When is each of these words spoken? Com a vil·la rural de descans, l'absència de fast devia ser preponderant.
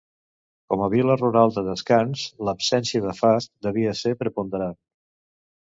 Com 0.73 0.83
a 0.85 0.87
vil·la 0.93 1.17
rural 1.19 1.53
de 1.57 1.63
descans, 1.69 2.25
l'absència 2.49 3.05
de 3.07 3.17
fast 3.23 3.55
devia 3.69 3.97
ser 4.05 4.19
preponderant. 4.25 4.79